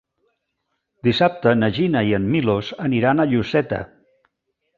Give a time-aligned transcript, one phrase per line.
[1.07, 3.85] Dissabte na Gina i en Milos aniran a Lloseta.